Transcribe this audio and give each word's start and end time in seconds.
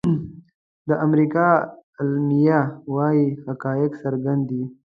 د 0.87 0.89
امریکا 1.05 1.47
اعلامیه 2.01 2.59
وايي 2.95 3.25
حقایق 3.45 3.91
څرګند 4.03 4.41
دي. 4.49 4.63